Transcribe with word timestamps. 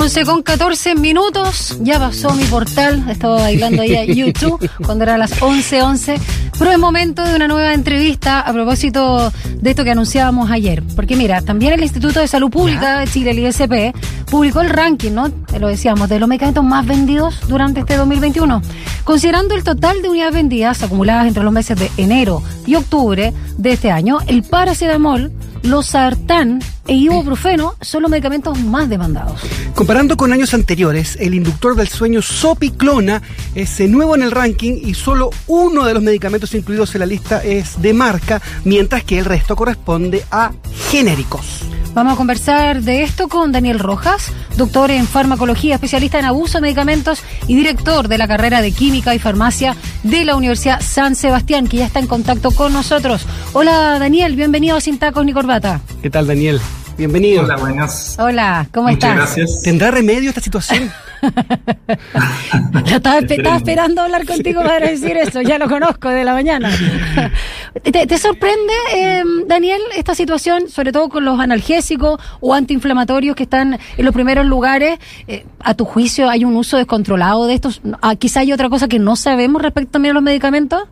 11 0.00 0.24
con 0.24 0.42
14 0.42 0.94
minutos, 0.94 1.76
ya 1.82 1.98
pasó 1.98 2.32
mi 2.32 2.44
portal, 2.44 3.04
estaba 3.10 3.34
bailando 3.34 3.82
ahí 3.82 3.94
a 3.96 4.04
YouTube 4.06 4.66
cuando 4.82 5.04
era 5.04 5.18
las 5.18 5.42
11.11, 5.42 5.82
11, 5.82 6.20
pero 6.58 6.70
es 6.70 6.78
momento 6.78 7.22
de 7.22 7.36
una 7.36 7.46
nueva 7.46 7.74
entrevista 7.74 8.40
a 8.40 8.50
propósito 8.50 9.30
de 9.60 9.70
esto 9.70 9.84
que 9.84 9.90
anunciábamos 9.90 10.50
ayer, 10.50 10.82
porque 10.96 11.16
mira, 11.16 11.42
también 11.42 11.74
el 11.74 11.82
Instituto 11.82 12.18
de 12.18 12.28
Salud 12.28 12.48
Pública 12.48 13.00
de 13.00 13.08
Chile, 13.08 13.32
el 13.32 13.40
ISP, 13.40 13.94
publicó 14.30 14.62
el 14.62 14.70
ranking, 14.70 15.12
¿no? 15.12 15.30
Te 15.30 15.58
lo 15.58 15.68
decíamos, 15.68 16.08
de 16.08 16.18
los 16.18 16.30
medicamentos 16.30 16.64
más 16.64 16.86
vendidos 16.86 17.38
durante 17.46 17.80
este 17.80 17.96
2021, 17.98 18.62
considerando 19.04 19.54
el 19.54 19.64
total 19.64 20.00
de 20.00 20.08
unidades 20.08 20.32
vendidas 20.32 20.82
acumuladas 20.82 21.26
entre 21.26 21.44
los 21.44 21.52
meses 21.52 21.78
de 21.78 21.90
enero 21.98 22.42
y 22.66 22.74
octubre 22.74 23.34
de 23.58 23.72
este 23.72 23.90
año, 23.90 24.20
el 24.26 24.44
paracetamol 24.44 25.30
los 25.62 25.86
sartán 25.86 26.60
e 26.86 26.94
ibuprofeno 26.94 27.74
son 27.80 28.02
los 28.02 28.10
medicamentos 28.10 28.58
más 28.58 28.88
demandados. 28.88 29.40
Comparando 29.80 30.18
con 30.18 30.30
años 30.30 30.52
anteriores, 30.52 31.16
el 31.18 31.32
inductor 31.32 31.74
del 31.74 31.88
sueño 31.88 32.20
Sopiclona 32.20 33.22
es 33.54 33.80
nuevo 33.88 34.14
en 34.14 34.20
el 34.20 34.30
ranking 34.30 34.74
y 34.84 34.92
solo 34.92 35.30
uno 35.46 35.86
de 35.86 35.94
los 35.94 36.02
medicamentos 36.02 36.52
incluidos 36.54 36.94
en 36.94 36.98
la 36.98 37.06
lista 37.06 37.42
es 37.42 37.80
de 37.80 37.94
marca, 37.94 38.42
mientras 38.64 39.04
que 39.04 39.18
el 39.18 39.24
resto 39.24 39.56
corresponde 39.56 40.22
a 40.30 40.52
genéricos. 40.90 41.62
Vamos 41.94 42.12
a 42.12 42.16
conversar 42.16 42.82
de 42.82 43.04
esto 43.04 43.28
con 43.28 43.52
Daniel 43.52 43.78
Rojas, 43.78 44.30
doctor 44.58 44.90
en 44.90 45.06
farmacología, 45.06 45.76
especialista 45.76 46.18
en 46.18 46.26
abuso 46.26 46.58
de 46.58 46.62
medicamentos 46.62 47.22
y 47.48 47.56
director 47.56 48.08
de 48.08 48.18
la 48.18 48.28
carrera 48.28 48.60
de 48.60 48.72
química 48.72 49.14
y 49.14 49.18
farmacia 49.18 49.76
de 50.02 50.26
la 50.26 50.36
Universidad 50.36 50.82
San 50.82 51.16
Sebastián, 51.16 51.68
que 51.68 51.78
ya 51.78 51.86
está 51.86 52.00
en 52.00 52.06
contacto 52.06 52.50
con 52.50 52.74
nosotros. 52.74 53.24
Hola 53.54 53.98
Daniel, 53.98 54.36
bienvenido 54.36 54.76
a 54.76 54.82
Sin 54.82 54.98
Tacos 54.98 55.24
ni 55.24 55.32
Corbata. 55.32 55.80
¿Qué 56.02 56.10
tal 56.10 56.26
Daniel? 56.26 56.60
Bienvenido. 57.00 57.44
Hola, 57.44 57.56
buenas. 57.56 58.16
Hola, 58.18 58.66
¿cómo 58.74 58.88
Muchas 58.88 59.10
estás? 59.10 59.16
Gracias. 59.16 59.62
¿Tendrá 59.62 59.90
remedio 59.90 60.28
esta 60.28 60.42
situación? 60.42 60.92
estaba, 62.92 63.20
esperando 63.20 64.02
hablar 64.02 64.26
contigo 64.26 64.60
para 64.62 64.86
decir 64.86 65.16
eso, 65.16 65.40
ya 65.40 65.56
lo 65.56 65.66
conozco 65.66 66.10
de 66.10 66.24
la 66.24 66.34
mañana. 66.34 66.70
¿Te, 67.90 68.18
sorprende, 68.18 68.74
eh, 68.94 69.22
Daniel, 69.46 69.80
esta 69.96 70.14
situación, 70.14 70.68
sobre 70.68 70.92
todo 70.92 71.08
con 71.08 71.24
los 71.24 71.40
analgésicos 71.40 72.20
o 72.40 72.52
antiinflamatorios 72.52 73.34
que 73.34 73.44
están 73.44 73.78
en 73.96 74.04
los 74.04 74.12
primeros 74.12 74.44
lugares? 74.44 74.98
Eh, 75.26 75.46
¿A 75.60 75.72
tu 75.72 75.86
juicio 75.86 76.28
hay 76.28 76.44
un 76.44 76.54
uso 76.54 76.76
descontrolado 76.76 77.46
de 77.46 77.54
estos? 77.54 77.80
Ah, 78.02 78.14
¿Quizá 78.14 78.40
hay 78.40 78.52
otra 78.52 78.68
cosa 78.68 78.88
que 78.88 78.98
no 78.98 79.16
sabemos 79.16 79.62
respecto 79.62 79.92
también 79.92 80.10
a 80.10 80.14
los 80.16 80.22
medicamentos? 80.22 80.82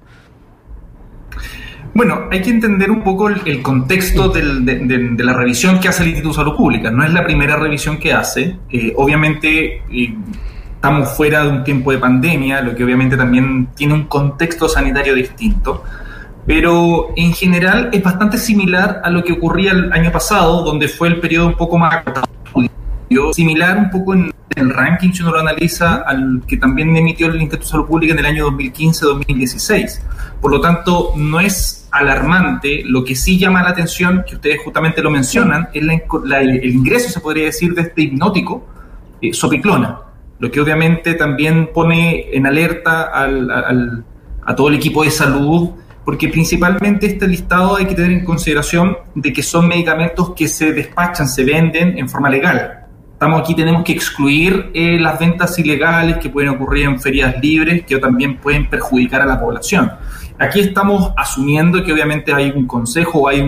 Bueno, 1.94 2.28
hay 2.30 2.42
que 2.42 2.50
entender 2.50 2.90
un 2.90 3.02
poco 3.02 3.28
el, 3.28 3.62
contexto 3.62 4.28
de, 4.28 4.42
la 5.18 5.32
revisión 5.32 5.80
que 5.80 5.88
hace 5.88 6.02
el 6.02 6.10
Instituto 6.10 6.40
de 6.40 6.44
Salud 6.44 6.56
Pública. 6.56 6.90
No 6.90 7.04
es 7.04 7.12
la 7.12 7.24
primera 7.24 7.56
revisión 7.56 7.98
que 7.98 8.12
hace. 8.12 8.56
Eh, 8.70 8.92
obviamente 8.96 9.82
eh, 9.90 10.14
estamos 10.74 11.08
fuera 11.16 11.42
de 11.42 11.50
un 11.50 11.64
tiempo 11.64 11.90
de 11.90 11.98
pandemia, 11.98 12.60
lo 12.60 12.74
que 12.74 12.84
obviamente 12.84 13.16
también 13.16 13.68
tiene 13.74 13.94
un 13.94 14.04
contexto 14.04 14.68
sanitario 14.68 15.14
distinto. 15.14 15.82
Pero 16.46 17.08
en 17.16 17.32
general 17.32 17.90
es 17.92 18.02
bastante 18.02 18.38
similar 18.38 19.00
a 19.04 19.10
lo 19.10 19.22
que 19.24 19.32
ocurría 19.32 19.72
el 19.72 19.92
año 19.92 20.12
pasado, 20.12 20.62
donde 20.62 20.88
fue 20.88 21.08
el 21.08 21.20
periodo 21.20 21.48
un 21.48 21.56
poco 21.56 21.78
más 21.78 22.04
similar 23.32 23.78
un 23.78 23.90
poco 23.90 24.14
en 24.14 24.32
el 24.54 24.70
ranking, 24.70 25.12
si 25.12 25.22
uno 25.22 25.32
lo 25.32 25.40
analiza, 25.40 26.02
al 26.06 26.42
que 26.46 26.56
también 26.56 26.96
emitió 26.96 27.26
el 27.26 27.40
Instituto 27.40 27.64
de 27.64 27.70
Salud 27.70 27.86
Pública 27.86 28.12
en 28.12 28.18
el 28.20 28.26
año 28.26 28.50
2015-2016. 28.50 30.00
Por 30.40 30.50
lo 30.50 30.60
tanto, 30.60 31.12
no 31.16 31.40
es 31.40 31.77
alarmante, 31.90 32.82
lo 32.84 33.04
que 33.04 33.14
sí 33.14 33.38
llama 33.38 33.62
la 33.62 33.70
atención, 33.70 34.24
que 34.26 34.36
ustedes 34.36 34.60
justamente 34.62 35.02
lo 35.02 35.10
mencionan, 35.10 35.68
es 35.72 35.82
el 35.82 36.64
ingreso, 36.64 37.08
se 37.08 37.20
podría 37.20 37.46
decir, 37.46 37.74
de 37.74 37.82
este 37.82 38.02
hipnótico, 38.02 38.66
eh, 39.20 39.32
sopiclona, 39.32 39.98
lo 40.38 40.50
que 40.50 40.60
obviamente 40.60 41.14
también 41.14 41.70
pone 41.72 42.26
en 42.32 42.46
alerta 42.46 43.10
a 43.12 44.54
todo 44.54 44.68
el 44.68 44.74
equipo 44.74 45.02
de 45.02 45.10
salud, 45.10 45.70
porque 46.04 46.28
principalmente 46.28 47.06
este 47.06 47.28
listado 47.28 47.76
hay 47.76 47.86
que 47.86 47.94
tener 47.94 48.12
en 48.12 48.24
consideración 48.24 48.96
de 49.14 49.32
que 49.32 49.42
son 49.42 49.68
medicamentos 49.68 50.32
que 50.34 50.48
se 50.48 50.72
despachan, 50.72 51.28
se 51.28 51.44
venden 51.44 51.98
en 51.98 52.08
forma 52.08 52.30
legal. 52.30 52.86
Estamos 53.12 53.40
aquí, 53.40 53.54
tenemos 53.54 53.82
que 53.82 53.92
excluir 53.92 54.70
eh, 54.74 54.96
las 55.00 55.18
ventas 55.18 55.58
ilegales 55.58 56.18
que 56.18 56.30
pueden 56.30 56.50
ocurrir 56.50 56.86
en 56.86 57.00
ferias 57.00 57.34
libres, 57.42 57.84
que 57.84 57.98
también 57.98 58.36
pueden 58.36 58.70
perjudicar 58.70 59.20
a 59.22 59.26
la 59.26 59.40
población. 59.40 59.90
Aquí 60.38 60.60
estamos 60.60 61.12
asumiendo 61.16 61.82
que 61.84 61.92
obviamente 61.92 62.32
hay 62.32 62.50
un 62.50 62.66
consejo, 62.66 63.28
hay 63.28 63.44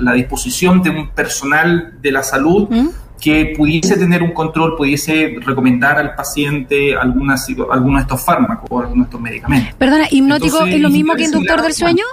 la, 0.00 0.12
disposición 0.12 0.82
de 0.82 0.90
un 0.90 1.08
personal 1.10 1.94
de 2.00 2.12
la 2.12 2.22
salud 2.22 2.68
¿Mm? 2.70 2.88
que 3.20 3.52
pudiese 3.56 3.96
tener 3.96 4.22
un 4.22 4.32
control, 4.32 4.76
pudiese 4.76 5.36
recomendar 5.44 5.98
al 5.98 6.14
paciente 6.14 6.96
algunas, 6.96 7.46
algunos 7.70 7.98
de 7.98 8.02
estos 8.02 8.24
fármacos 8.24 8.68
o 8.70 8.80
algunos 8.80 9.04
de 9.04 9.08
estos 9.08 9.20
medicamentos. 9.20 9.74
Perdona, 9.74 10.06
¿hipnótico 10.10 10.64
es 10.64 10.80
lo 10.80 10.88
mismo 10.88 11.14
que 11.14 11.24
inductor 11.24 11.60
del 11.60 11.74
sueño? 11.74 12.04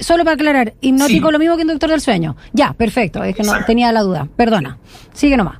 Solo 0.00 0.24
para 0.24 0.34
aclarar, 0.34 0.74
hipnótico 0.80 1.28
es 1.28 1.32
lo 1.32 1.38
mismo 1.38 1.56
que 1.56 1.62
inductor 1.62 1.90
del 1.90 2.00
sueño. 2.00 2.36
Ya, 2.52 2.72
perfecto, 2.72 3.22
es 3.22 3.36
que 3.36 3.42
no 3.42 3.52
tenía 3.66 3.92
la 3.92 4.02
duda. 4.02 4.26
Perdona, 4.34 4.78
sigue 5.12 5.36
nomás. 5.36 5.58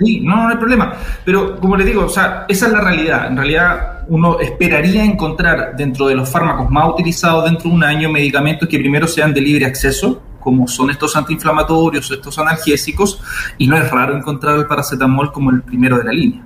Sí, 0.00 0.20
no, 0.20 0.36
no 0.36 0.48
hay 0.48 0.56
problema. 0.56 0.94
Pero 1.24 1.60
como 1.60 1.76
les 1.76 1.86
digo, 1.86 2.06
o 2.06 2.08
sea, 2.08 2.46
esa 2.48 2.66
es 2.66 2.72
la 2.72 2.80
realidad. 2.80 3.26
En 3.26 3.36
realidad, 3.36 4.04
uno 4.08 4.40
esperaría 4.40 5.04
encontrar 5.04 5.76
dentro 5.76 6.08
de 6.08 6.14
los 6.14 6.30
fármacos 6.30 6.70
más 6.70 6.88
utilizados 6.88 7.44
dentro 7.44 7.68
de 7.68 7.76
un 7.76 7.84
año 7.84 8.10
medicamentos 8.10 8.66
que 8.66 8.78
primero 8.78 9.06
sean 9.06 9.34
de 9.34 9.42
libre 9.42 9.66
acceso, 9.66 10.22
como 10.40 10.66
son 10.66 10.90
estos 10.90 11.14
antiinflamatorios, 11.16 12.10
estos 12.10 12.38
analgésicos, 12.38 13.20
y 13.58 13.66
no 13.66 13.76
es 13.76 13.90
raro 13.90 14.16
encontrar 14.16 14.56
el 14.58 14.66
paracetamol 14.66 15.32
como 15.32 15.50
el 15.50 15.62
primero 15.62 15.98
de 15.98 16.04
la 16.04 16.12
línea. 16.12 16.44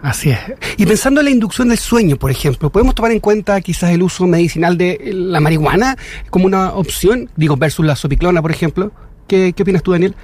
Así 0.00 0.30
es. 0.30 0.38
Y 0.78 0.86
pensando 0.86 1.20
en 1.20 1.26
la 1.26 1.30
inducción 1.30 1.68
del 1.68 1.78
sueño, 1.78 2.16
por 2.16 2.30
ejemplo, 2.30 2.70
¿podemos 2.70 2.94
tomar 2.94 3.12
en 3.12 3.20
cuenta 3.20 3.60
quizás 3.60 3.90
el 3.90 4.02
uso 4.02 4.26
medicinal 4.26 4.78
de 4.78 5.12
la 5.14 5.40
marihuana 5.40 5.96
como 6.30 6.46
una 6.46 6.72
opción, 6.72 7.28
digo, 7.36 7.56
versus 7.56 7.84
la 7.84 7.96
sopiclona, 7.96 8.40
por 8.40 8.50
ejemplo? 8.50 8.92
¿Qué, 9.26 9.52
qué 9.54 9.62
opinas 9.62 9.82
tú, 9.82 9.92
Daniel? 9.92 10.14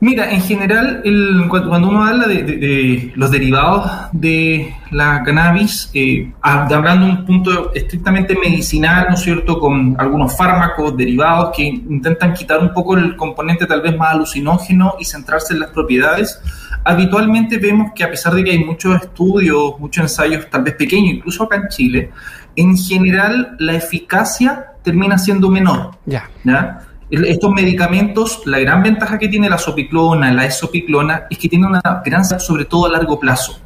Mira, 0.00 0.30
en 0.30 0.42
general, 0.42 1.00
el, 1.04 1.46
cuando 1.48 1.88
uno 1.88 2.04
habla 2.04 2.26
de, 2.26 3.12
los 3.14 3.30
derivados 3.30 3.90
de 4.12 4.74
la 4.90 5.22
cannabis, 5.22 5.90
eh, 5.94 6.32
hablando 6.42 7.06
de 7.06 7.12
un 7.12 7.24
punto 7.24 7.72
estrictamente 7.74 8.36
medicinal, 8.36 9.06
¿no 9.08 9.14
es 9.14 9.22
cierto?, 9.22 9.58
con 9.58 9.96
algunos 9.98 10.36
fármacos 10.36 10.96
derivados 10.96 11.56
que 11.56 11.64
intentan 11.64 12.34
quitar 12.34 12.60
un 12.60 12.72
poco 12.74 12.96
el 12.96 13.16
componente 13.16 13.66
tal 13.66 13.80
vez 13.80 13.96
más 13.96 14.12
alucinógeno 14.12 14.94
y 15.00 15.04
centrarse 15.04 15.54
en 15.54 15.60
las 15.60 15.70
propiedades, 15.70 16.40
habitualmente 16.84 17.58
vemos 17.58 17.92
que 17.94 18.04
a 18.04 18.10
pesar 18.10 18.34
de 18.34 18.44
que 18.44 18.50
hay 18.50 18.64
muchos 18.64 19.02
estudios, 19.02 19.78
muchos 19.78 20.02
ensayos 20.02 20.48
tal 20.50 20.62
vez 20.62 20.74
pequeños, 20.74 21.14
incluso 21.14 21.44
acá 21.44 21.56
en 21.56 21.68
Chile, 21.68 22.10
en 22.54 22.76
general 22.76 23.56
la 23.58 23.74
eficacia 23.74 24.72
termina 24.82 25.18
siendo 25.18 25.50
menor. 25.50 25.92
Ya. 26.04 26.28
¿ya? 26.44 26.82
Estos 27.10 27.52
medicamentos, 27.52 28.42
la 28.46 28.58
gran 28.58 28.82
ventaja 28.82 29.18
que 29.18 29.28
tiene 29.28 29.48
la 29.48 29.58
sopiclona, 29.58 30.32
la 30.32 30.44
esopiclona, 30.44 31.26
es 31.30 31.38
que 31.38 31.48
tiene 31.48 31.66
una 31.66 31.80
gran 32.04 32.24
sobre 32.24 32.64
todo 32.64 32.86
a 32.86 32.90
largo 32.90 33.18
plazo. 33.20 33.60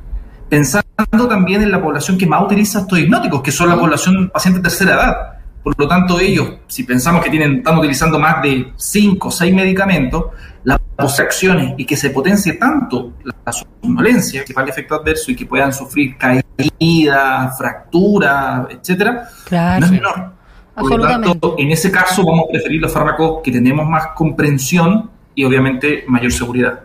Pensando 0.49 1.29
también 1.29 1.63
en 1.63 1.71
la 1.71 1.81
población 1.81 2.19
que 2.19 2.27
más 2.27 2.43
utiliza 2.43 2.81
estos 2.81 2.99
hipnóticos, 2.99 3.41
que 3.41 3.53
son 3.53 3.69
la 3.69 3.79
población 3.79 4.31
paciente 4.31 4.59
de 4.59 4.65
tercera 4.65 4.95
edad. 4.95 5.17
Por 5.63 5.79
lo 5.79 5.87
tanto, 5.87 6.19
ellos, 6.19 6.55
si 6.67 6.85
pensamos 6.85 7.23
que 7.23 7.31
tienen, 7.31 7.59
están 7.59 7.79
utilizando 7.79 8.19
más 8.19 8.43
de 8.43 8.73
5 8.77 9.29
o 9.29 9.31
6 9.31 9.55
medicamentos, 9.55 10.25
las 10.65 11.21
acciones 11.21 11.75
y 11.79 11.87
que 11.87 11.97
se 11.97 12.11
potencie 12.11 12.55
tanto 12.55 13.15
la 13.25 13.53
somnolencia, 13.53 14.45
que 14.45 14.53
el 14.55 14.69
efecto 14.69 14.97
adverso 14.97 15.31
y 15.31 15.37
que 15.37 15.47
puedan 15.47 15.73
sufrir 15.73 16.17
caída, 16.19 17.53
fractura, 17.57 18.69
etcétera, 18.71 19.29
no 19.51 19.87
es 19.87 19.91
menor. 19.91 20.40
Por 20.75 20.99
lo 20.99 21.07
tanto, 21.07 21.55
en 21.59 21.71
ese 21.71 21.91
caso 21.91 22.25
vamos 22.25 22.47
a 22.49 22.53
preferir 22.53 22.81
los 22.81 22.93
fármacos 22.93 23.41
que 23.43 23.53
tenemos 23.53 23.87
más 23.87 24.09
comprensión 24.09 25.11
y 25.35 25.45
obviamente 25.45 26.05
mayor 26.07 26.33
seguridad. 26.33 26.81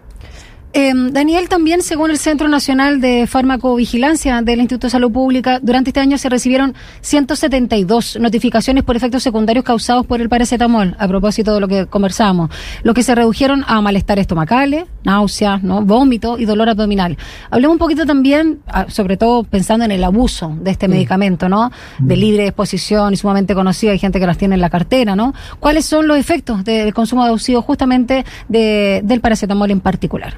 Em, 0.77 1.13
Daniel, 1.13 1.47
también 1.47 1.81
según 1.81 2.11
el 2.11 2.17
Centro 2.17 2.49
Nacional 2.49 2.99
de 2.99 3.27
Farmacovigilancia 3.27 4.41
del 4.41 4.59
Instituto 4.59 4.87
de 4.87 4.91
Salud 4.91 5.09
Pública, 5.09 5.61
durante 5.61 5.91
este 5.91 6.01
año 6.01 6.17
se 6.17 6.27
recibieron 6.27 6.75
172 6.99 8.17
notificaciones 8.19 8.83
por 8.83 8.97
efectos 8.97 9.23
secundarios 9.23 9.63
causados 9.63 10.05
por 10.05 10.19
el 10.19 10.27
paracetamol, 10.27 10.97
a 10.99 11.07
propósito 11.07 11.53
de 11.53 11.61
lo 11.61 11.69
que 11.69 11.85
conversamos, 11.85 12.49
lo 12.83 12.93
que 12.93 13.03
se 13.03 13.15
redujeron 13.15 13.63
a 13.67 13.79
malestar 13.79 14.19
estomacales, 14.19 14.83
náuseas, 15.05 15.63
¿no? 15.63 15.81
vómito 15.81 16.37
y 16.37 16.43
dolor 16.43 16.67
abdominal. 16.67 17.17
Hablemos 17.51 17.75
un 17.75 17.79
poquito 17.79 18.05
también, 18.05 18.59
ah, 18.67 18.87
sobre 18.89 19.15
todo 19.15 19.45
pensando 19.45 19.85
en 19.85 19.91
el 19.91 20.03
abuso 20.03 20.57
de 20.59 20.71
este 20.71 20.89
mm. 20.89 20.91
medicamento, 20.91 21.47
¿no? 21.47 21.71
De 21.99 22.17
mm. 22.17 22.19
libre 22.19 22.47
exposición 22.47 23.13
y 23.13 23.15
sumamente 23.15 23.55
conocido, 23.55 23.93
hay 23.93 23.99
gente 23.99 24.19
que 24.19 24.27
las 24.27 24.37
tiene 24.37 24.55
en 24.55 24.61
la 24.61 24.69
cartera, 24.69 25.15
¿no? 25.15 25.33
¿Cuáles 25.61 25.85
son 25.85 26.05
los 26.05 26.17
efectos 26.17 26.65
del 26.65 26.93
consumo 26.93 27.23
abusivo 27.23 27.61
justamente 27.61 28.25
del 28.49 29.21
paracetamol 29.21 29.71
en 29.71 29.79
particular? 29.79 30.33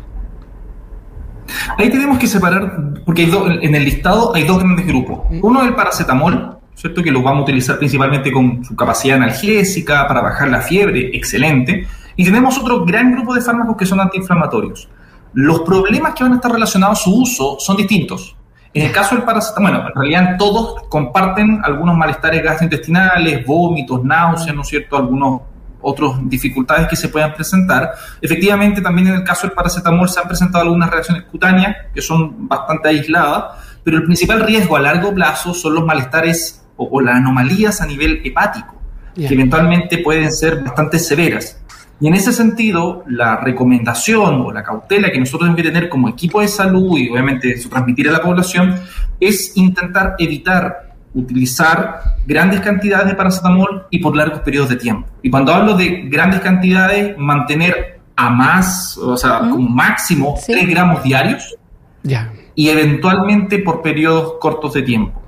Ahí 1.78 1.90
tenemos 1.90 2.18
que 2.18 2.28
separar, 2.28 2.94
porque 3.06 3.24
en 3.24 3.76
el 3.76 3.84
listado 3.84 4.34
hay 4.36 4.44
dos 4.44 4.60
grandes 4.60 4.86
grupos. 4.86 5.20
Uno 5.42 5.62
es 5.62 5.68
el 5.68 5.76
paracetamol, 5.76 6.58
¿cierto? 6.76 7.02
Que 7.02 7.12
lo 7.12 7.22
vamos 7.22 7.42
a 7.42 7.44
utilizar 7.44 7.78
principalmente 7.78 8.32
con 8.32 8.64
su 8.64 8.76
capacidad 8.76 9.18
analgésica 9.18 10.08
para 10.08 10.22
bajar 10.22 10.50
la 10.50 10.62
fiebre, 10.62 11.10
excelente. 11.14 11.88
Y 12.16 12.24
tenemos 12.24 12.58
otro 12.58 12.84
gran 12.86 13.12
grupo 13.12 13.34
de 13.34 13.42
fármacos 13.42 13.78
que 13.78 13.86
son 13.86 14.00
antiinflamatorios. 14.00 14.90
Los 15.34 15.62
problemas 15.62 16.14
que 16.14 16.24
van 16.24 16.34
a 16.34 16.36
estar 16.36 16.52
relacionados 16.52 17.00
a 17.00 17.04
su 17.04 17.22
uso 17.22 17.58
son 17.60 17.78
distintos. 17.78 18.36
En 18.74 18.86
el 18.86 18.92
caso 18.92 19.16
del 19.16 19.24
paracetamol, 19.24 19.72
bueno, 19.72 19.88
en 19.88 19.96
realidad 19.96 20.36
todos 20.38 20.84
comparten 20.90 21.62
algunos 21.64 21.96
malestares 21.98 22.44
gastrointestinales, 22.44 23.46
vómitos, 23.46 24.04
náuseas, 24.04 24.56
¿no 24.56 24.62
es 24.62 24.68
cierto? 24.68 24.98
Algunos 24.98 25.42
otras 25.88 26.12
dificultades 26.24 26.88
que 26.90 26.98
se 26.98 27.08
puedan 27.08 27.34
presentar. 27.34 27.94
Efectivamente, 28.22 28.82
también 28.82 29.08
en 29.08 29.16
el 29.16 29.24
caso 29.24 29.48
del 29.48 29.56
paracetamol 29.56 30.10
se 30.10 30.20
han 30.20 30.28
presentado 30.28 30.66
algunas 30.66 30.90
reacciones 30.90 31.24
cutáneas 31.24 31.78
que 31.94 32.02
son 32.02 32.48
bastante 32.48 32.90
aisladas, 32.90 33.56
pero 33.86 33.98
el 33.98 34.04
principal 34.04 34.42
riesgo 34.42 34.76
a 34.76 34.82
largo 34.82 35.14
plazo 35.14 35.54
son 35.54 35.76
los 35.76 35.86
malestares 35.86 36.62
o, 36.76 37.02
las 37.02 37.16
anomalías 37.16 37.80
a 37.80 37.86
nivel 37.86 38.22
hepático, 38.26 38.76
que 39.16 39.34
eventualmente 39.34 40.00
pueden 40.00 40.32
ser 40.32 40.62
bastante 40.62 41.00
severas. 41.00 41.58
Y 42.00 42.08
en 42.08 42.14
ese 42.14 42.34
sentido, 42.34 43.04
la 43.08 43.38
recomendación 43.38 44.42
o 44.42 44.52
la 44.52 44.62
cautela 44.62 45.10
que 45.10 45.20
nosotros 45.20 45.50
debemos 45.50 45.74
tener 45.74 45.90
como 45.90 46.10
equipo 46.10 46.42
de 46.42 46.50
salud 46.50 46.98
y 47.00 47.10
obviamente 47.10 47.52
eso 47.52 47.70
transmitir 47.70 48.10
a 48.10 48.12
la 48.12 48.22
población 48.22 48.76
es 49.20 49.56
intentar 49.56 50.16
evitar 50.20 50.87
utilizar 51.18 52.16
grandes 52.26 52.62
cantidades 52.62 53.08
de 53.08 53.16
paracetamol 53.16 53.88
y 53.90 54.00
por 54.00 54.16
largos 54.16 54.40
periodos 54.42 54.70
de 54.70 54.76
tiempo. 54.76 55.10
Y 55.22 55.30
cuando 55.30 55.54
hablo 55.54 55.76
de 55.76 56.04
grandes 56.10 56.42
cantidades, 56.42 57.18
mantener 57.18 58.00
a 58.16 58.30
más, 58.30 58.98
o 58.98 59.18
sea, 59.18 59.40
como 59.40 59.58
máximo 59.58 60.36
3 60.46 60.70
gramos 60.70 61.04
diarios 61.04 61.56
ya. 62.04 62.32
y 62.56 62.70
eventualmente 62.70 63.60
por 63.60 63.82
periodos 63.82 64.34
cortos 64.40 64.74
de 64.74 64.82
tiempo. 64.84 65.22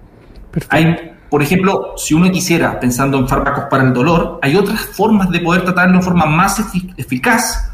Hay, 0.70 1.14
por 1.30 1.44
ejemplo, 1.44 1.94
si 1.98 2.14
uno 2.14 2.32
quisiera, 2.32 2.80
pensando 2.80 3.18
en 3.18 3.28
fármacos 3.28 3.66
para 3.70 3.84
el 3.84 3.94
dolor, 3.94 4.40
hay 4.42 4.56
otras 4.56 4.82
formas 4.82 5.30
de 5.30 5.40
poder 5.40 5.64
tratarlo 5.64 5.96
en 5.96 6.04
forma 6.04 6.26
más 6.26 6.60
eficaz 6.98 7.72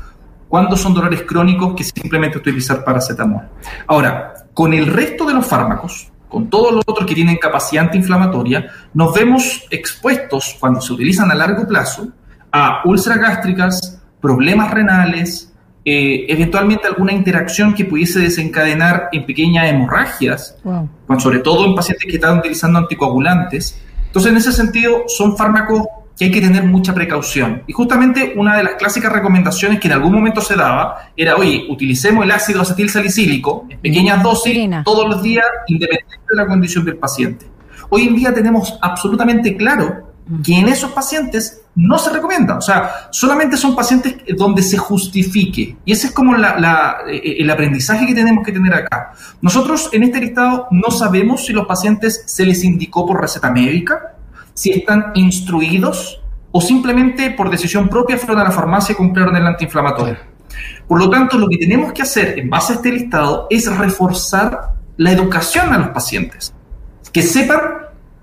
cuando 0.50 0.76
son 0.76 0.94
dolores 0.94 1.24
crónicos 1.24 1.74
que 1.76 1.84
simplemente 1.84 2.38
utilizar 2.38 2.84
paracetamol. 2.84 3.44
Ahora, 3.88 4.34
con 4.54 4.74
el 4.74 4.88
resto 4.88 5.26
de 5.26 5.34
los 5.34 5.46
fármacos, 5.46 6.12
con 6.36 6.50
todos 6.50 6.74
los 6.74 6.84
otros 6.86 7.08
que 7.08 7.16
tienen 7.16 7.38
capacidad 7.38 7.86
antiinflamatoria, 7.86 8.70
nos 8.94 9.14
vemos 9.14 9.64
expuestos, 9.70 10.58
cuando 10.60 10.82
se 10.82 10.92
utilizan 10.92 11.32
a 11.32 11.34
largo 11.34 11.66
plazo, 11.66 12.10
a 12.52 12.82
úlceras 12.84 13.20
gástricas, 13.20 14.02
problemas 14.20 14.70
renales, 14.70 15.54
eh, 15.86 16.26
eventualmente 16.28 16.88
alguna 16.90 17.14
interacción 17.14 17.74
que 17.74 17.86
pudiese 17.86 18.20
desencadenar 18.20 19.08
en 19.14 19.26
pequeñas 19.26 19.70
hemorragias, 19.70 20.58
sobre 21.20 21.40
todo 21.40 21.68
en 21.68 21.74
pacientes 21.74 22.06
que 22.06 22.16
están 22.16 22.40
utilizando 22.40 22.80
anticoagulantes. 22.80 23.82
Entonces, 24.08 24.30
en 24.30 24.38
ese 24.38 24.52
sentido, 24.52 25.04
son 25.08 25.38
fármacos 25.38 25.84
que 26.18 26.26
hay 26.26 26.32
que 26.32 26.42
tener 26.42 26.64
mucha 26.64 26.94
precaución. 26.94 27.64
Y 27.68 27.74
justamente 27.74 28.34
una 28.38 28.58
de 28.58 28.64
las 28.64 28.76
clásicas 28.76 29.12
recomendaciones 29.12 29.80
que 29.80 29.88
en 29.88 29.94
algún 29.94 30.14
momento 30.14 30.42
se 30.42 30.56
daba 30.56 31.10
era, 31.16 31.36
oye, 31.36 31.66
utilicemos 31.70 32.24
el 32.24 32.32
ácido 32.32 32.62
acetil 32.62 32.90
salicílico 32.90 33.66
en 33.70 33.80
pequeñas 33.80 34.24
dosis 34.24 34.58
todos 34.84 35.08
los 35.10 35.22
días, 35.22 35.46
independientemente 35.68 36.28
de 36.30 36.36
la 36.36 36.48
condición 36.48 36.86
del 36.86 36.98
paciente. 36.98 37.46
Hoy 37.90 38.08
en 38.08 38.16
día 38.16 38.34
tenemos 38.34 38.78
absolutamente 38.82 39.56
claro 39.56 40.14
que 40.44 40.58
en 40.58 40.68
esos 40.70 40.92
pacientes 40.92 41.62
no 41.76 42.00
se 42.00 42.10
recomienda. 42.10 42.58
O 42.58 42.62
sea, 42.62 43.10
solamente 43.12 43.58
son 43.58 43.76
pacientes 43.76 44.16
donde 44.36 44.64
se 44.64 44.78
justifique. 44.78 45.76
Y 45.86 45.92
ese 45.92 46.08
es 46.08 46.14
como 46.14 46.36
eh, 46.36 47.36
el 47.40 47.50
aprendizaje 47.50 48.08
que 48.08 48.16
tenemos 48.16 48.44
que 48.44 48.52
tener 48.52 48.74
acá. 48.74 49.14
Nosotros 49.42 49.90
en 49.92 50.04
este 50.04 50.20
listado 50.20 50.68
no 50.72 50.90
sabemos 50.90 51.46
si 51.46 51.54
los 51.54 51.68
pacientes 51.68 52.24
se 52.26 52.46
les 52.46 52.64
indicó 52.64 53.06
por 53.06 53.22
receta 53.22 53.52
médica, 53.52 54.15
si 54.56 54.72
están 54.72 55.12
instruidos 55.14 56.22
o 56.52 56.62
simplemente 56.62 57.32
por 57.32 57.50
decisión 57.50 57.90
propia 57.90 58.18
fueron 58.18 58.40
a 58.40 58.46
la 58.46 58.52
farmacia 58.52 58.94
y 58.94 58.96
compraron 58.96 59.36
el 59.36 59.46
antiinflamatorio. 59.46 60.18
Por 60.88 61.00
lo 61.00 61.10
tanto, 61.10 61.38
lo 61.38 61.50
que 61.50 61.58
tenemos 61.58 61.92
que 61.92 62.02
hacer 62.02 62.40
en 62.40 62.50
base 62.50 62.74
a 62.74 62.76
este 62.78 62.92
listado 62.92 63.48
es 63.50 63.70
reforzar 63.78 64.76
la 64.98 65.12
educación 65.12 65.74
a 65.74 65.78
los 65.78 65.90
pacientes, 65.90 66.54
que 67.12 67.22
sepan 67.22 67.60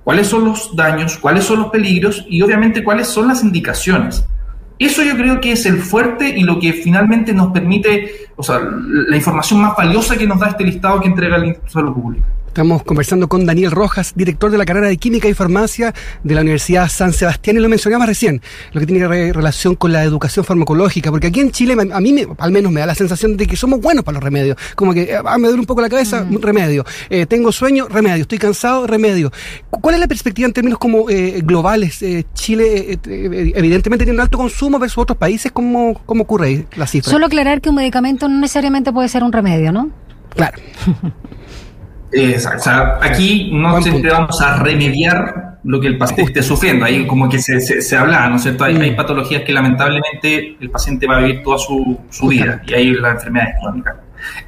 cuáles 0.03 0.29
son 0.29 0.47
los 0.47 0.75
daños, 0.75 1.19
cuáles 1.19 1.45
son 1.45 1.61
los 1.61 1.69
peligros 1.71 2.25
y 2.29 2.41
obviamente 2.41 2.83
cuáles 2.83 3.09
son 3.09 3.29
las 3.29 3.43
indicaciones. 3.43 4.25
Eso 4.79 5.03
yo 5.03 5.15
creo 5.15 5.41
que 5.41 5.53
es 5.53 5.67
el 5.67 5.79
fuerte 5.79 6.31
y 6.31 6.43
lo 6.43 6.59
que 6.59 6.73
finalmente 6.73 7.35
nos 7.35 7.53
permite, 7.53 8.11
o 8.37 8.43
sea, 8.43 8.59
la 8.61 9.17
información 9.17 9.61
más 9.61 9.77
valiosa 9.77 10.17
que 10.17 10.27
nos 10.27 10.41
da 10.41 10.49
este 10.49 10.65
listado 10.65 10.99
que 11.01 11.09
entrega 11.09 11.37
el 11.37 11.45
Instituto 11.45 11.67
de 11.67 11.73
Salud 11.73 11.93
Pública. 11.93 12.27
Estamos 12.53 12.83
conversando 12.83 13.31
con 13.31 13.47
Daniel 13.47 13.71
Rojas, 13.71 14.13
director 14.15 14.51
de 14.51 14.59
la 14.59 14.67
carrera 14.67 14.89
de 14.89 14.99
Química 14.99 15.27
y 15.27 15.33
Farmacia 15.33 15.95
de 16.23 16.35
la 16.35 16.43
Universidad 16.43 16.87
San 16.91 17.15
Sebastián, 17.15 17.57
y 17.57 17.61
lo 17.61 17.69
mencionamos 17.71 18.07
recién, 18.07 18.43
lo 18.73 18.81
que 18.81 18.87
tiene 18.87 19.33
relación 19.33 19.75
con 19.75 19.91
la 19.91 20.05
educación 20.05 20.45
farmacológica, 20.45 21.11
porque 21.11 21.29
aquí 21.29 21.41
en 21.41 21.51
Chile 21.51 21.75
a 21.91 22.01
mí 22.03 22.27
al 22.37 22.53
menos 22.53 22.71
me 22.71 22.81
da 22.81 22.87
la 22.87 22.95
sensación 22.95 23.39
de 23.39 23.47
que 23.47 23.57
somos 23.57 23.81
buenos 23.81 24.05
para 24.05 24.17
los 24.17 24.23
remedios, 24.23 24.59
como 24.77 24.93
que 24.93 25.17
ah, 25.17 25.39
me 25.39 25.49
duele 25.49 25.61
un 25.61 25.67
poco 25.67 25.81
la 25.81 25.89
cabeza, 25.89 26.27
mm. 26.29 26.43
remedio, 26.43 26.85
eh, 27.09 27.25
tengo 27.25 27.53
sueño, 27.53 27.89
remedio, 27.89 28.21
estoy 28.21 28.37
cansado, 28.37 28.87
remedio. 28.87 29.33
¿Cuál 29.71 29.95
es 29.95 30.01
la 30.03 30.07
perspectiva 30.07 30.45
en 30.45 30.53
términos 30.53 30.79
como 30.79 31.09
eh, 31.09 31.41
globales? 31.43 32.03
Eh, 32.03 32.27
Chile 32.35 32.99
evidentemente 33.03 34.05
tiene 34.05 34.19
un 34.19 34.21
alto 34.21 34.37
consumo 34.37 34.79
versus 34.79 34.99
otros 34.99 35.17
países, 35.17 35.53
¿cómo, 35.53 36.03
cómo 36.05 36.25
ocurre 36.25 36.67
la 36.77 36.87
cifra? 36.87 37.11
Solo 37.11 37.25
aclarar 37.25 37.63
que 37.63 37.71
un 37.71 37.77
medicamento 37.77 38.29
no 38.29 38.39
necesariamente 38.41 38.93
puede 38.93 39.09
ser 39.09 39.25
un 39.25 39.33
remedio, 39.33 39.73
¿no? 39.73 39.91
Claro. 40.35 40.59
Exacto. 42.13 42.59
O 42.59 42.63
sea, 42.63 42.99
aquí 43.01 43.51
no 43.53 43.81
siempre 43.83 44.11
vamos 44.11 44.41
a 44.41 44.57
remediar 44.63 45.59
lo 45.65 45.81
que 45.81 45.89
el 45.89 45.99
paciente 45.99 46.25
esté 46.25 46.43
sufriendo. 46.43 46.85
Ahí 46.85 47.07
como 47.07 47.29
que 47.29 47.39
se, 47.39 47.61
se, 47.61 47.97
habla, 47.97 48.29
¿no 48.29 48.37
es 48.37 48.43
cierto? 48.43 48.65
Hay, 48.65 48.77
hay, 48.77 48.95
patologías 48.95 49.43
que 49.43 49.53
lamentablemente 49.53 50.57
el 50.61 50.71
paciente 50.71 51.07
va 51.07 51.19
a 51.19 51.21
vivir 51.21 51.43
toda 51.43 51.59
su, 51.59 51.99
su 52.11 52.29
vida 52.29 52.63
y 52.67 52.75
ahí 52.75 52.91
la 52.95 53.13
enfermedad 53.13 53.49
es 53.51 53.61
crónica. 53.61 54.01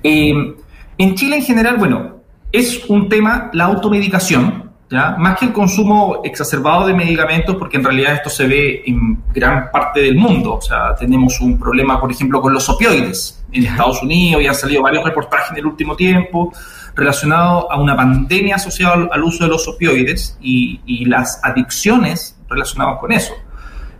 Eh, 0.02 0.54
en 0.98 1.14
Chile 1.14 1.36
en 1.36 1.42
general, 1.42 1.76
bueno, 1.76 2.20
es 2.52 2.84
un 2.88 3.08
tema 3.08 3.50
la 3.52 3.64
automedicación, 3.64 4.63
¿ya? 4.90 5.16
Más 5.18 5.38
que 5.38 5.46
el 5.46 5.52
consumo 5.52 6.20
exacerbado 6.24 6.86
de 6.86 6.94
medicamentos, 6.94 7.56
porque 7.56 7.76
en 7.76 7.84
realidad 7.84 8.14
esto 8.14 8.30
se 8.30 8.46
ve 8.46 8.82
en 8.86 9.22
gran 9.32 9.70
parte 9.70 10.00
del 10.00 10.16
mundo. 10.16 10.54
O 10.54 10.60
sea, 10.60 10.94
tenemos 10.94 11.40
un 11.40 11.58
problema, 11.58 12.00
por 12.00 12.10
ejemplo, 12.10 12.40
con 12.40 12.52
los 12.52 12.68
opioides 12.68 13.44
en 13.52 13.66
Estados 13.66 14.02
Unidos 14.02 14.42
y 14.42 14.46
han 14.46 14.54
salido 14.54 14.82
varios 14.82 15.04
reportajes 15.04 15.50
en 15.52 15.58
el 15.58 15.66
último 15.66 15.96
tiempo 15.96 16.52
relacionado 16.94 17.70
a 17.70 17.80
una 17.80 17.96
pandemia 17.96 18.56
asociada 18.56 19.08
al 19.10 19.24
uso 19.24 19.44
de 19.44 19.50
los 19.50 19.66
opioides 19.66 20.38
y, 20.40 21.04
las 21.06 21.40
adicciones 21.42 22.38
relacionadas 22.48 22.98
con 22.98 23.12
eso. 23.12 23.34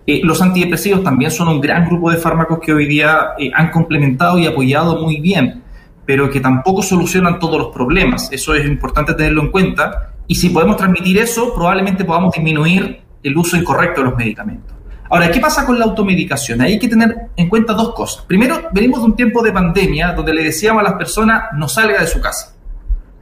Eh, 0.07 0.21
los 0.23 0.41
antidepresivos 0.41 1.03
también 1.03 1.31
son 1.31 1.49
un 1.49 1.61
gran 1.61 1.87
grupo 1.87 2.11
de 2.11 2.19
fármacos 2.19 2.59
que 2.61 2.73
hoy 2.73 2.87
día 2.87 3.31
eh, 3.39 3.51
han 3.55 3.71
complementado 3.71 4.39
y 4.39 4.47
apoyado 4.47 5.01
muy 5.01 5.21
bien, 5.21 5.63
pero 6.07 6.31
que 6.31 6.41
tampoco 6.41 6.83
solucionan 6.83 7.39
todos 7.39 7.59
los 7.59 7.69
problemas. 7.69 8.31
Eso 8.33 8.55
es 8.55 8.67
importante 8.67 9.15
tenerlo 9.15 9.43
en 9.43 9.51
cuenta. 9.51 10.14
Y 10.27 10.35
si 10.35 10.51
podemos 10.51 10.77
transmitir 10.77 11.19
eso, 11.19 11.55
probablemente 11.55 12.05
podamos 12.05 12.33
disminuir 12.33 13.03
el 13.23 13.37
uso 13.37 13.57
incorrecto 13.57 14.01
de 14.01 14.09
los 14.09 14.17
medicamentos. 14.17 14.75
Ahora, 15.11 15.31
¿qué 15.31 15.39
pasa 15.39 15.67
con 15.67 15.79
la 15.79 15.85
automedicación? 15.85 16.61
hay 16.61 16.79
que 16.79 16.89
tener 16.89 17.29
en 17.37 17.49
cuenta 17.49 17.73
dos 17.73 17.95
cosas. 17.95 18.25
Primero, 18.25 18.69
venimos 18.73 19.01
de 19.01 19.07
un 19.07 19.17
tiempo 19.17 19.43
de 19.43 19.53
pandemia 19.53 20.13
donde 20.13 20.33
le 20.33 20.43
decíamos 20.43 20.81
a 20.81 20.85
las 20.85 20.95
personas 20.95 21.45
no 21.55 21.69
salga 21.69 22.01
de 22.01 22.07
su 22.07 22.21
casa. 22.21 22.55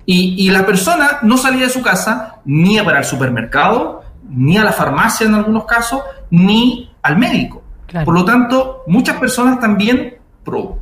Y, 0.04 0.50
la 0.50 0.66
persona 0.66 1.18
no 1.22 1.36
salía 1.36 1.66
de 1.66 1.70
su 1.70 1.80
casa 1.80 2.40
ni 2.44 2.80
para 2.80 2.98
el 2.98 3.04
supermercado, 3.04 4.02
ni 4.28 4.58
a 4.58 4.64
la 4.64 4.72
farmacia 4.72 5.26
en 5.26 5.34
algunos 5.34 5.64
casos, 5.64 6.02
ni 6.30 6.90
al 7.02 7.18
médico. 7.18 7.62
Por 8.04 8.14
lo 8.14 8.24
tanto, 8.24 8.82
muchas 8.88 9.18
personas 9.18 9.60
también, 9.60 10.16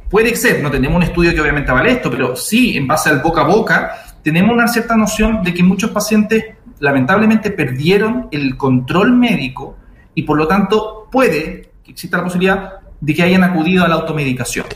puede 0.09 0.35
ser, 0.37 0.63
no 0.63 0.71
tenemos 0.71 0.97
un 0.97 1.03
estudio 1.03 1.35
que 1.35 1.41
obviamente 1.41 1.71
vale 1.71 1.93
esto, 1.93 2.11
pero 2.11 2.35
sí, 2.35 2.77
en 2.77 2.87
base 2.87 3.11
al 3.11 3.21
boca 3.21 3.43
a 3.43 3.45
boca, 3.45 3.93
tenemos 4.23 4.53
una 4.53 4.69
cierta 4.69 4.97
noción 4.97 5.43
de 5.43 5.55
que 5.55 5.63
muchos 5.63 5.91
pacientes 5.91 6.45
lamentablemente 6.79 7.51
perdieron 7.51 8.29
el 8.31 8.57
control 8.57 9.17
médico 9.17 9.77
y 10.15 10.23
por 10.23 10.37
lo 10.37 10.49
tanto 10.49 11.09
puede 11.11 11.71
que 11.85 11.93
exista 11.93 12.19
la 12.19 12.25
posibilidad 12.25 12.73
de 13.01 13.15
que 13.15 13.23
hayan 13.23 13.45
acudido 13.45 13.85
a 13.85 13.89
la 13.89 13.97
automedicación. 13.97 14.67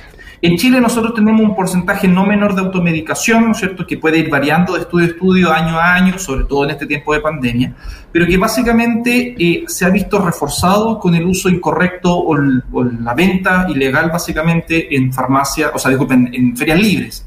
En 0.45 0.59
Chile 0.59 0.79
nosotros 0.79 1.15
tenemos 1.15 1.41
un 1.41 1.57
porcentaje 1.57 2.07
no 2.07 2.27
menor 2.27 2.55
de 2.55 2.61
automedicación, 2.61 3.47
¿no 3.47 3.53
es 3.53 3.59
cierto?, 3.59 3.87
que 3.87 3.97
puede 3.97 4.19
ir 4.19 4.29
variando 4.29 4.75
de 4.75 4.81
estudio 4.81 5.07
a 5.07 5.09
estudio, 5.09 5.51
año 5.51 5.79
a 5.79 5.95
año, 5.95 6.19
sobre 6.19 6.45
todo 6.45 6.65
en 6.65 6.71
este 6.71 6.85
tiempo 6.87 7.15
de 7.15 7.21
pandemia, 7.21 7.75
pero 8.13 8.27
que 8.27 8.37
básicamente 8.37 9.35
eh, 9.39 9.65
se 9.67 9.87
ha 9.87 9.89
visto 9.89 10.19
reforzado 10.19 10.99
con 10.99 11.15
el 11.15 11.25
uso 11.25 11.49
incorrecto 11.49 12.15
o, 12.15 12.37
la 12.37 13.15
venta 13.15 13.67
ilegal 13.71 14.11
básicamente 14.11 14.95
en 14.95 15.15
farmacia, 15.15 15.71
o 15.73 15.79
sea, 15.79 15.91
disculpen, 15.91 16.29
en 16.35 16.55
ferias 16.55 16.79
libres, 16.79 17.27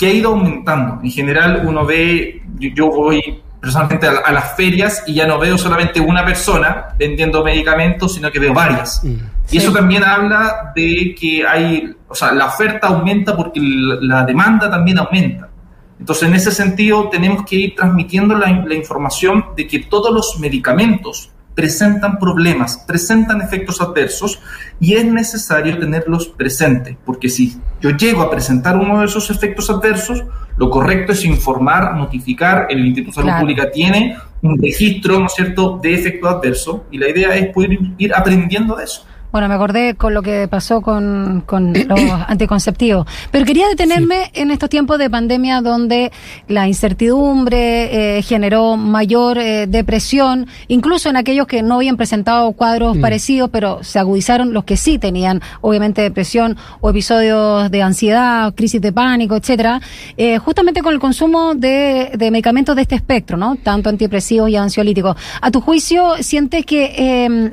que 0.00 0.06
ha 0.06 0.12
ido 0.14 0.30
aumentando. 0.30 0.98
En 1.02 1.10
general 1.10 1.62
uno 1.66 1.84
ve, 1.84 2.40
yo 2.58 2.86
voy 2.86 3.42
personalmente 3.60 4.06
a, 4.06 4.32
las 4.32 4.56
ferias 4.56 5.04
y 5.06 5.12
ya 5.12 5.26
no 5.26 5.38
veo 5.38 5.58
solamente 5.58 6.00
una 6.00 6.24
persona 6.24 6.94
vendiendo 6.98 7.44
medicamentos, 7.44 8.14
sino 8.14 8.32
que 8.32 8.38
veo 8.38 8.54
varias. 8.54 9.04
Mm. 9.04 9.16
Y 9.50 9.58
eso 9.58 9.74
también 9.74 10.02
habla 10.02 10.72
de 10.74 11.14
que 11.20 11.46
hay, 11.46 11.94
o 12.08 12.14
sea, 12.14 12.32
la 12.32 12.46
oferta 12.46 12.86
aumenta 12.86 13.36
porque 13.36 13.60
la 13.60 14.24
demanda 14.24 14.70
también 14.70 14.96
aumenta. 14.96 15.50
Entonces, 15.98 16.26
en 16.26 16.34
ese 16.34 16.50
sentido, 16.50 17.10
tenemos 17.10 17.44
que 17.44 17.56
ir 17.56 17.74
transmitiendo 17.74 18.34
la, 18.34 18.48
información 18.74 19.48
de 19.54 19.66
que 19.66 19.80
todos 19.80 20.14
los 20.14 20.38
medicamentos 20.38 21.30
presentan 21.54 22.18
problemas, 22.18 22.78
presentan 22.86 23.40
efectos 23.42 23.80
adversos 23.80 24.40
y 24.78 24.94
es 24.94 25.04
necesario 25.04 25.78
tenerlos 25.78 26.28
presentes, 26.28 26.96
porque 27.04 27.28
si 27.28 27.58
yo 27.80 27.90
llego 27.90 28.22
a 28.22 28.30
presentar 28.30 28.76
uno 28.76 29.00
de 29.00 29.06
esos 29.06 29.30
efectos 29.30 29.68
adversos, 29.70 30.24
lo 30.56 30.70
correcto 30.70 31.12
es 31.12 31.24
informar, 31.24 31.96
notificar, 31.96 32.66
el 32.70 32.84
Instituto 32.84 33.20
de 33.20 33.26
Salud 33.26 33.40
Pública 33.40 33.70
tiene 33.70 34.16
un 34.42 34.60
registro, 34.60 35.18
¿no 35.18 35.26
es 35.26 35.34
cierto?, 35.34 35.78
de 35.82 35.94
efecto 35.94 36.28
adverso 36.28 36.86
y 36.90 36.98
la 36.98 37.08
idea 37.08 37.34
es 37.34 37.48
poder 37.52 37.78
ir 37.98 38.14
aprendiendo 38.14 38.76
de 38.76 38.84
eso. 38.84 39.06
Bueno, 39.32 39.48
me 39.48 39.54
acordé 39.54 39.94
con 39.94 40.12
lo 40.12 40.22
que 40.22 40.48
pasó 40.48 40.80
con, 40.80 41.44
con 41.46 41.72
los 41.72 42.00
anticonceptivos. 42.28 43.06
Pero 43.30 43.44
quería 43.44 43.68
detenerme 43.68 44.30
en 44.34 44.50
estos 44.50 44.68
tiempos 44.68 44.98
de 44.98 45.08
pandemia 45.08 45.60
donde 45.60 46.10
la 46.48 46.66
incertidumbre 46.66 48.18
eh, 48.18 48.22
generó 48.22 48.76
mayor 48.76 49.38
eh, 49.38 49.68
depresión, 49.68 50.48
incluso 50.66 51.08
en 51.08 51.16
aquellos 51.16 51.46
que 51.46 51.62
no 51.62 51.76
habían 51.76 51.96
presentado 51.96 52.50
cuadros 52.52 52.96
mm. 52.96 53.00
parecidos, 53.00 53.50
pero 53.50 53.84
se 53.84 54.00
agudizaron 54.00 54.52
los 54.52 54.64
que 54.64 54.76
sí 54.76 54.98
tenían, 54.98 55.40
obviamente, 55.60 56.02
depresión 56.02 56.56
o 56.80 56.90
episodios 56.90 57.70
de 57.70 57.82
ansiedad, 57.82 58.52
crisis 58.54 58.80
de 58.80 58.92
pánico, 58.92 59.36
etcétera, 59.36 59.80
eh, 60.16 60.38
justamente 60.38 60.82
con 60.82 60.92
el 60.92 60.98
consumo 60.98 61.54
de, 61.54 62.10
de, 62.16 62.30
medicamentos 62.32 62.74
de 62.74 62.82
este 62.82 62.96
espectro, 62.96 63.36
¿no? 63.36 63.54
Tanto 63.56 63.90
antidepresivos 63.90 64.50
y 64.50 64.56
ansiolíticos. 64.56 65.16
A 65.40 65.50
tu 65.52 65.60
juicio, 65.60 66.14
¿sientes 66.20 66.66
que 66.66 66.80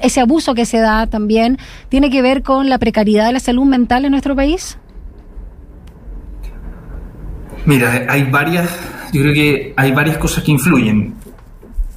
ese 0.02 0.22
abuso 0.22 0.56
que 0.56 0.66
se 0.66 0.80
da 0.80 1.08
también 1.08 1.58
tiene 1.90 2.10
que 2.10 2.22
ver 2.22 2.44
con 2.44 2.70
la 2.70 2.78
precariedad 2.78 3.28
de 3.28 3.34
la 3.34 3.40
salud 3.40 3.66
mental 3.66 4.06
en 4.06 4.12
nuestro 4.12 4.36
país? 4.36 4.78
Mira, 7.66 8.06
hay 8.08 8.24
varias, 8.24 8.70
yo 9.12 9.22
creo 9.22 9.34
que 9.34 9.74
hay 9.76 9.92
varias 9.92 10.18
cosas 10.18 10.44
que 10.44 10.52
influyen. 10.52 11.16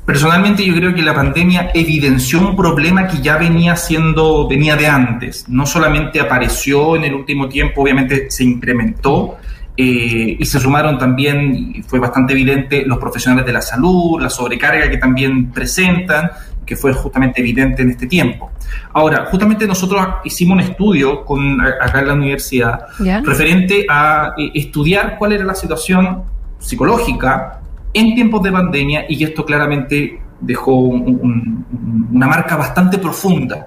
Personalmente 0.05 0.67
yo 0.67 0.75
creo 0.75 0.93
que 0.93 1.03
la 1.03 1.15
pandemia 1.15 1.71
evidenció 1.73 2.41
un 2.41 2.57
problema 2.57 3.07
que 3.07 3.23
ya 3.23 3.37
venía 3.37 3.77
siendo, 3.77 4.49
venía 4.49 4.75
de 4.75 4.89
antes. 4.89 5.49
No 5.49 5.67
solamente 5.67 6.19
apareció 6.19 6.97
en 6.97 7.05
el 7.05 7.15
último 7.15 7.49
tiempo, 7.49 7.83
obviamente 7.83 8.29
se 8.29 8.43
incrementó 8.43 9.37
eh, 9.77 10.37
y 10.37 10.45
se 10.45 10.59
sumaron 10.59 10.99
también, 10.99 11.55
y 11.77 11.83
fue 11.83 12.01
bastante 12.01 12.33
evidente, 12.33 12.85
los 12.85 12.99
profesionales 12.99 13.47
de 13.47 13.53
la 13.53 13.63
salud, 13.63 14.21
la 14.21 14.29
sobrecarga 14.29 14.91
que 14.91 14.99
también 14.99 15.53
presentan 15.53 16.33
que 16.71 16.77
fue 16.77 16.93
justamente 16.93 17.41
evidente 17.41 17.83
en 17.83 17.91
este 17.91 18.07
tiempo. 18.07 18.53
Ahora, 18.93 19.27
justamente 19.29 19.67
nosotros 19.67 20.07
hicimos 20.23 20.55
un 20.55 20.61
estudio 20.61 21.25
con, 21.25 21.61
acá 21.61 21.99
en 21.99 22.07
la 22.07 22.15
universidad 22.15 22.87
referente 23.25 23.87
a 23.89 24.35
eh, 24.39 24.53
estudiar 24.55 25.17
cuál 25.19 25.33
era 25.33 25.45
la 25.45 25.57
situación 25.57 26.23
psicológica 26.61 27.59
en 27.93 28.15
tiempos 28.15 28.41
de 28.45 28.53
pandemia 28.53 29.05
y 29.09 29.25
esto 29.25 29.45
claramente 29.45 30.23
dejó 30.41 30.75
una 30.75 32.29
marca 32.29 32.55
bastante 32.55 32.99
profunda 32.99 33.67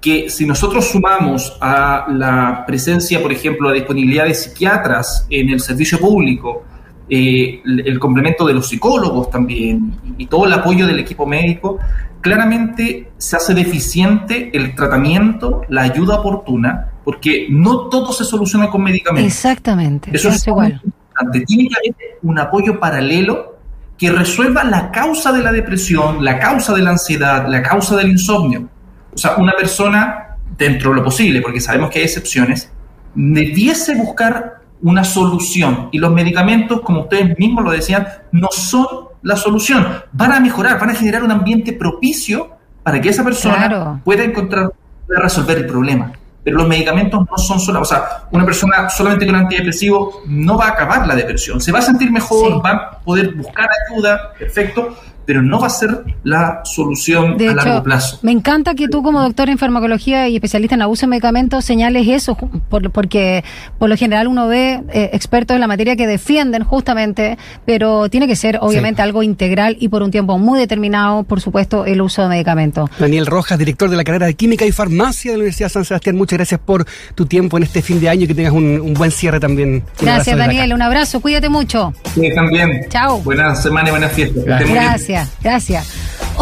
que 0.00 0.30
si 0.30 0.46
nosotros 0.46 0.86
sumamos 0.88 1.54
a 1.60 2.06
la 2.08 2.64
presencia, 2.66 3.20
por 3.20 3.30
ejemplo, 3.30 3.68
la 3.68 3.74
disponibilidad 3.74 4.24
de 4.24 4.32
psiquiatras 4.32 5.26
en 5.28 5.50
el 5.50 5.60
servicio 5.60 5.98
público, 5.98 6.64
eh, 7.10 7.62
el, 7.64 7.98
complemento 7.98 8.46
de 8.46 8.52
los 8.52 8.68
psicólogos 8.68 9.30
también 9.30 9.94
y, 10.18 10.26
todo 10.26 10.44
el 10.44 10.52
apoyo 10.52 10.86
del 10.86 10.98
equipo 10.98 11.24
médico, 11.24 11.78
claramente 12.20 13.10
se 13.18 13.36
hace 13.36 13.54
deficiente 13.54 14.50
el 14.56 14.74
tratamiento, 14.74 15.62
la 15.68 15.82
ayuda 15.82 16.20
oportuna, 16.20 16.90
porque 17.04 17.46
no 17.50 17.88
todo 17.88 18.12
se 18.12 18.24
soluciona 18.24 18.68
con 18.70 18.82
medicamentos. 18.82 19.32
Exactamente. 19.32 20.10
Eso 20.12 20.28
es 20.28 20.46
igual. 20.46 20.80
Tiene 21.46 21.68
que 21.68 21.74
haber 21.74 22.18
un 22.22 22.38
apoyo 22.38 22.78
paralelo 22.78 23.58
que 23.96 24.10
resuelva 24.10 24.62
la 24.64 24.90
causa 24.90 25.32
de 25.32 25.42
la 25.42 25.50
depresión, 25.50 26.24
la 26.24 26.38
causa 26.38 26.72
de 26.74 26.82
la 26.82 26.90
ansiedad, 26.90 27.48
la 27.48 27.62
causa 27.62 27.96
del 27.96 28.10
insomnio. 28.10 28.68
O 29.12 29.18
sea, 29.18 29.36
una 29.36 29.52
persona, 29.56 30.36
dentro 30.56 30.90
de 30.90 30.96
lo 30.96 31.04
posible, 31.04 31.40
porque 31.40 31.60
sabemos 31.60 31.90
que 31.90 31.98
hay 31.98 32.04
excepciones, 32.04 32.70
debiese 33.14 33.96
buscar 33.96 34.57
una 34.82 35.04
solución. 35.04 35.88
Y 35.92 35.98
los 35.98 36.12
medicamentos, 36.12 36.80
como 36.82 37.02
ustedes 37.02 37.38
mismos 37.38 37.64
lo 37.64 37.70
decían, 37.70 38.06
no 38.32 38.48
son 38.50 38.86
la 39.22 39.36
solución. 39.36 39.86
Van 40.12 40.32
a 40.32 40.40
mejorar, 40.40 40.78
van 40.78 40.90
a 40.90 40.94
generar 40.94 41.22
un 41.24 41.30
ambiente 41.30 41.72
propicio 41.72 42.50
para 42.82 43.00
que 43.00 43.08
esa 43.08 43.24
persona 43.24 44.00
pueda 44.04 44.24
encontrar, 44.24 44.72
pueda 45.06 45.20
resolver 45.20 45.58
el 45.58 45.66
problema. 45.66 46.12
Pero 46.44 46.58
los 46.58 46.68
medicamentos 46.68 47.20
no 47.30 47.36
son 47.36 47.60
solo, 47.60 47.82
o 47.82 47.84
sea, 47.84 48.28
una 48.30 48.44
persona 48.44 48.88
solamente 48.88 49.26
con 49.26 49.34
antidepresivo 49.34 50.22
no 50.26 50.56
va 50.56 50.66
a 50.66 50.70
acabar 50.70 51.06
la 51.06 51.14
depresión. 51.14 51.60
Se 51.60 51.72
va 51.72 51.80
a 51.80 51.82
sentir 51.82 52.10
mejor, 52.10 52.64
va 52.64 52.70
a 52.70 52.90
poder 53.00 53.34
buscar 53.34 53.68
ayuda, 53.90 54.32
perfecto, 54.38 54.96
pero 55.28 55.42
no 55.42 55.60
va 55.60 55.66
a 55.66 55.70
ser 55.70 56.04
la 56.24 56.62
solución 56.64 57.36
a 57.38 57.52
largo 57.52 57.82
plazo. 57.82 58.18
Me 58.22 58.32
encanta 58.32 58.74
que 58.74 58.88
tú 58.88 59.02
como 59.02 59.20
doctor 59.20 59.50
en 59.50 59.58
farmacología 59.58 60.26
y 60.26 60.36
especialista 60.36 60.74
en 60.74 60.80
abuso 60.80 61.02
de 61.02 61.08
medicamentos 61.10 61.66
señales 61.66 62.08
eso, 62.08 62.34
porque 62.70 63.44
por 63.78 63.90
lo 63.90 63.96
general 63.98 64.26
uno 64.26 64.48
ve 64.48 64.80
eh, 64.88 65.10
expertos 65.12 65.54
en 65.54 65.60
la 65.60 65.66
materia 65.66 65.96
que 65.96 66.06
defienden 66.06 66.64
justamente, 66.64 67.36
pero 67.66 68.08
tiene 68.08 68.26
que 68.26 68.36
ser 68.36 68.56
obviamente 68.62 69.02
algo 69.02 69.22
integral 69.22 69.76
y 69.78 69.90
por 69.90 70.02
un 70.02 70.10
tiempo 70.10 70.38
muy 70.38 70.58
determinado, 70.58 71.24
por 71.24 71.42
supuesto, 71.42 71.84
el 71.84 72.00
uso 72.00 72.22
de 72.22 72.28
medicamentos. 72.28 72.88
Daniel 72.98 73.26
Rojas, 73.26 73.58
director 73.58 73.90
de 73.90 73.98
la 73.98 74.04
carrera 74.04 74.24
de 74.24 74.32
Química 74.32 74.64
y 74.64 74.72
Farmacia 74.72 75.32
de 75.32 75.36
la 75.36 75.42
Universidad 75.42 75.66
de 75.66 75.72
San 75.74 75.84
Sebastián, 75.84 76.16
muchas 76.16 76.38
gracias 76.38 76.58
por 76.58 76.86
tu 77.14 77.26
tiempo 77.26 77.58
en 77.58 77.64
este 77.64 77.82
fin 77.82 78.00
de 78.00 78.08
año 78.08 78.24
y 78.24 78.28
que 78.28 78.34
tengas 78.34 78.54
un, 78.54 78.94
buen 78.94 79.10
cierre 79.10 79.40
también. 79.40 79.84
Gracias, 80.00 80.38
Daniel, 80.38 80.72
un 80.72 80.80
abrazo, 80.80 81.20
cuídate 81.20 81.50
mucho. 81.50 81.92
Sí, 82.14 82.34
también. 82.34 82.86
Chao. 82.88 83.20
Buena 83.20 83.54
semana 83.54 83.88
y 83.88 83.90
buenas 83.90 84.12
fiestas 84.12 84.46
gracias. 85.42 86.28